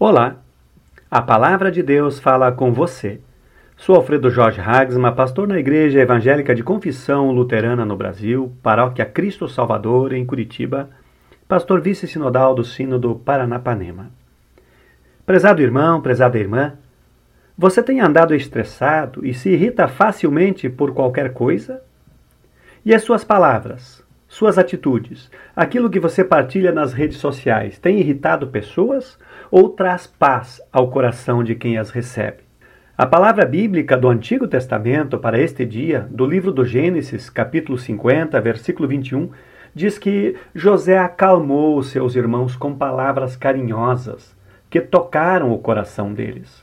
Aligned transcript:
Olá, 0.00 0.36
a 1.10 1.20
palavra 1.20 1.72
de 1.72 1.82
Deus 1.82 2.20
fala 2.20 2.52
com 2.52 2.72
você. 2.72 3.20
Sou 3.76 3.96
Alfredo 3.96 4.30
Jorge 4.30 4.60
Hagsma, 4.60 5.10
pastor 5.10 5.48
na 5.48 5.58
Igreja 5.58 5.98
Evangélica 5.98 6.54
de 6.54 6.62
Confissão 6.62 7.32
Luterana 7.32 7.84
no 7.84 7.96
Brasil, 7.96 8.52
Paróquia 8.62 9.04
Cristo 9.04 9.48
Salvador, 9.48 10.12
em 10.12 10.24
Curitiba, 10.24 10.88
pastor 11.48 11.80
vice-sinodal 11.80 12.54
do 12.54 12.62
Sínodo 12.62 13.16
Paranapanema. 13.16 14.12
Prezado 15.26 15.62
irmão, 15.62 16.00
prezada 16.00 16.38
irmã, 16.38 16.74
você 17.56 17.82
tem 17.82 18.00
andado 18.00 18.36
estressado 18.36 19.26
e 19.26 19.34
se 19.34 19.50
irrita 19.50 19.88
facilmente 19.88 20.68
por 20.68 20.94
qualquer 20.94 21.32
coisa? 21.32 21.82
E 22.84 22.94
as 22.94 23.02
suas 23.02 23.24
palavras, 23.24 24.06
suas 24.38 24.56
atitudes, 24.56 25.28
aquilo 25.56 25.90
que 25.90 25.98
você 25.98 26.22
partilha 26.22 26.70
nas 26.70 26.92
redes 26.92 27.18
sociais, 27.18 27.76
tem 27.76 27.98
irritado 27.98 28.46
pessoas 28.46 29.18
ou 29.50 29.70
traz 29.70 30.06
paz 30.06 30.62
ao 30.72 30.90
coração 30.90 31.42
de 31.42 31.56
quem 31.56 31.76
as 31.76 31.90
recebe? 31.90 32.38
A 32.96 33.04
palavra 33.04 33.44
bíblica 33.44 33.96
do 33.96 34.08
Antigo 34.08 34.46
Testamento 34.46 35.18
para 35.18 35.40
este 35.40 35.66
dia, 35.66 36.06
do 36.08 36.24
livro 36.24 36.52
do 36.52 36.64
Gênesis, 36.64 37.28
capítulo 37.28 37.76
50, 37.76 38.40
versículo 38.40 38.86
21, 38.86 39.28
diz 39.74 39.98
que 39.98 40.36
José 40.54 40.96
acalmou 40.96 41.82
seus 41.82 42.14
irmãos 42.14 42.54
com 42.54 42.72
palavras 42.76 43.34
carinhosas 43.34 44.36
que 44.70 44.80
tocaram 44.80 45.50
o 45.52 45.58
coração 45.58 46.14
deles. 46.14 46.62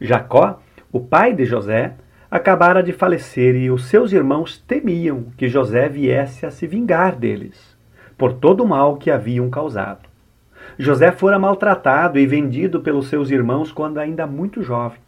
Jacó, 0.00 0.58
o 0.90 1.00
pai 1.00 1.34
de 1.34 1.44
José, 1.44 1.96
acabara 2.34 2.82
de 2.82 2.92
falecer 2.92 3.54
e 3.54 3.70
os 3.70 3.84
seus 3.84 4.12
irmãos 4.12 4.58
temiam 4.58 5.26
que 5.36 5.46
José 5.46 5.88
viesse 5.88 6.44
a 6.44 6.50
se 6.50 6.66
vingar 6.66 7.14
deles, 7.14 7.76
por 8.18 8.32
todo 8.32 8.64
o 8.64 8.66
mal 8.66 8.96
que 8.96 9.08
haviam 9.08 9.48
causado. 9.48 10.08
José 10.76 11.12
fora 11.12 11.38
maltratado 11.38 12.18
e 12.18 12.26
vendido 12.26 12.80
pelos 12.80 13.06
seus 13.06 13.30
irmãos 13.30 13.70
quando 13.70 13.98
ainda 13.98 14.26
muito 14.26 14.64
jovem. 14.64 14.98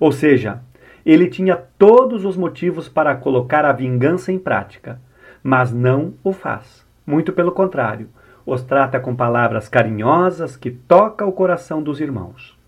Ou 0.00 0.10
seja, 0.10 0.60
ele 1.06 1.28
tinha 1.28 1.54
todos 1.78 2.24
os 2.24 2.36
motivos 2.36 2.88
para 2.88 3.14
colocar 3.14 3.64
a 3.64 3.72
vingança 3.72 4.32
em 4.32 4.38
prática, 4.40 5.00
mas 5.44 5.72
não 5.72 6.14
o 6.24 6.32
faz. 6.32 6.84
Muito 7.06 7.32
pelo 7.32 7.52
contrário, 7.52 8.08
os 8.44 8.64
trata 8.64 8.98
com 8.98 9.14
palavras 9.14 9.68
carinhosas 9.68 10.56
que 10.56 10.72
tocam 10.72 11.28
o 11.28 11.32
coração 11.32 11.80
dos 11.80 12.00
irmãos. 12.00 12.58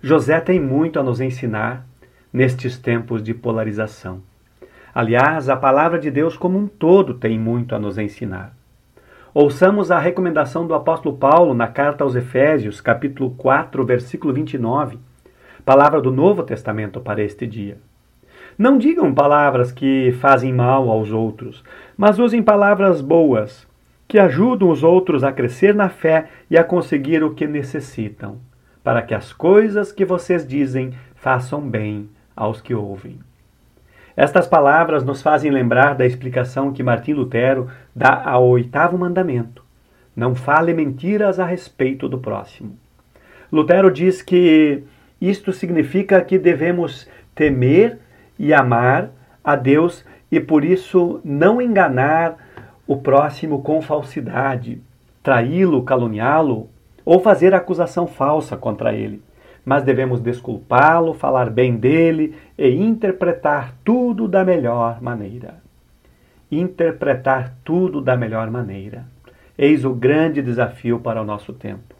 José 0.00 0.40
tem 0.40 0.58
muito 0.58 0.98
a 0.98 1.02
nos 1.02 1.20
ensinar 1.20 1.91
nestes 2.32 2.78
tempos 2.78 3.22
de 3.22 3.34
polarização. 3.34 4.22
Aliás, 4.94 5.48
a 5.48 5.56
palavra 5.56 5.98
de 5.98 6.10
Deus 6.10 6.36
como 6.36 6.58
um 6.58 6.66
todo 6.66 7.14
tem 7.14 7.38
muito 7.38 7.74
a 7.74 7.78
nos 7.78 7.98
ensinar. 7.98 8.54
Ouçamos 9.34 9.90
a 9.90 9.98
recomendação 9.98 10.66
do 10.66 10.74
apóstolo 10.74 11.16
Paulo 11.16 11.54
na 11.54 11.66
carta 11.66 12.04
aos 12.04 12.14
Efésios, 12.14 12.80
capítulo 12.80 13.30
4, 13.30 13.84
versículo 13.84 14.32
29, 14.32 14.98
palavra 15.64 16.00
do 16.00 16.10
Novo 16.10 16.42
Testamento 16.42 17.00
para 17.00 17.22
este 17.22 17.46
dia. 17.46 17.78
Não 18.58 18.76
digam 18.76 19.14
palavras 19.14 19.72
que 19.72 20.12
fazem 20.20 20.52
mal 20.52 20.90
aos 20.90 21.10
outros, 21.10 21.64
mas 21.96 22.18
usem 22.18 22.42
palavras 22.42 23.00
boas, 23.00 23.66
que 24.06 24.18
ajudam 24.18 24.68
os 24.68 24.82
outros 24.82 25.24
a 25.24 25.32
crescer 25.32 25.74
na 25.74 25.88
fé 25.88 26.28
e 26.50 26.58
a 26.58 26.64
conseguir 26.64 27.24
o 27.24 27.34
que 27.34 27.46
necessitam, 27.46 28.36
para 28.84 29.00
que 29.00 29.14
as 29.14 29.32
coisas 29.32 29.90
que 29.90 30.04
vocês 30.04 30.46
dizem 30.46 30.92
façam 31.14 31.62
bem 31.62 32.10
aos 32.36 32.60
que 32.60 32.74
ouvem. 32.74 33.18
Estas 34.16 34.46
palavras 34.46 35.04
nos 35.04 35.22
fazem 35.22 35.50
lembrar 35.50 35.94
da 35.94 36.04
explicação 36.04 36.72
que 36.72 36.82
Martim 36.82 37.14
Lutero 37.14 37.68
dá 37.94 38.22
ao 38.24 38.46
oitavo 38.46 38.98
mandamento: 38.98 39.64
Não 40.14 40.34
fale 40.34 40.74
mentiras 40.74 41.40
a 41.40 41.46
respeito 41.46 42.08
do 42.08 42.18
próximo. 42.18 42.76
Lutero 43.50 43.90
diz 43.90 44.20
que 44.20 44.84
isto 45.20 45.52
significa 45.52 46.20
que 46.20 46.38
devemos 46.38 47.08
temer 47.34 47.98
e 48.38 48.52
amar 48.52 49.10
a 49.42 49.56
Deus 49.56 50.04
e 50.30 50.40
por 50.40 50.64
isso 50.64 51.20
não 51.24 51.60
enganar 51.60 52.36
o 52.86 52.96
próximo 52.96 53.62
com 53.62 53.80
falsidade, 53.80 54.82
traí-lo, 55.22 55.82
caluniá-lo 55.82 56.68
ou 57.04 57.20
fazer 57.20 57.54
acusação 57.54 58.06
falsa 58.06 58.56
contra 58.56 58.92
ele 58.92 59.22
mas 59.64 59.84
devemos 59.84 60.20
desculpá-lo, 60.20 61.14
falar 61.14 61.50
bem 61.50 61.76
dele 61.76 62.34
e 62.58 62.68
interpretar 62.68 63.74
tudo 63.84 64.26
da 64.26 64.44
melhor 64.44 65.00
maneira. 65.00 65.62
Interpretar 66.50 67.54
tudo 67.64 68.00
da 68.00 68.16
melhor 68.16 68.50
maneira. 68.50 69.04
Eis 69.56 69.84
o 69.84 69.94
grande 69.94 70.42
desafio 70.42 70.98
para 70.98 71.22
o 71.22 71.24
nosso 71.24 71.52
tempo. 71.52 71.94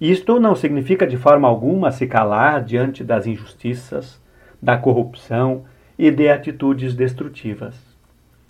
Isto 0.00 0.40
não 0.40 0.56
significa 0.56 1.06
de 1.06 1.16
forma 1.16 1.46
alguma 1.46 1.92
se 1.92 2.06
calar 2.06 2.64
diante 2.64 3.04
das 3.04 3.26
injustiças, 3.26 4.20
da 4.60 4.76
corrupção 4.76 5.64
e 5.98 6.10
de 6.10 6.28
atitudes 6.28 6.94
destrutivas, 6.94 7.76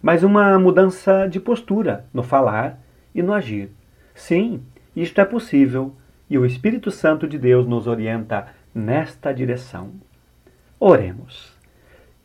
mas 0.01 0.23
uma 0.23 0.59
mudança 0.59 1.27
de 1.29 1.39
postura 1.39 2.07
no 2.13 2.23
falar 2.23 2.79
e 3.15 3.23
no 3.23 3.33
agir. 3.33 3.71
Sim, 4.15 4.63
isto 4.97 5.21
é 5.21 5.25
possível 5.25 5.95
e 6.35 6.39
o 6.39 6.45
Espírito 6.45 6.91
Santo 6.91 7.29
de 7.29 7.39
Deus 7.39 7.65
nos 7.65 7.87
orienta 7.87 8.49
nesta 8.75 9.33
direção. 9.33 9.93
Oremos. 10.81 11.55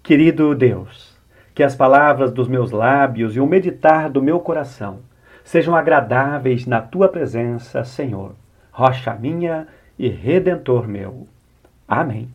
Querido 0.02 0.56
Deus, 0.56 1.16
que 1.53 1.62
as 1.62 1.75
palavras 1.75 2.31
dos 2.31 2.47
meus 2.47 2.72
lábios 2.72 3.36
e 3.36 3.40
o 3.40 3.46
meditar 3.46 4.09
do 4.09 4.20
meu 4.20 4.40
coração 4.40 5.02
sejam 5.44 5.75
agradáveis 5.75 6.66
na 6.66 6.81
tua 6.81 7.08
presença, 7.08 7.84
Senhor, 7.84 8.34
rocha 8.72 9.14
minha 9.14 9.68
e 9.97 10.09
redentor 10.09 10.88
meu. 10.88 11.28
Amém. 11.88 12.34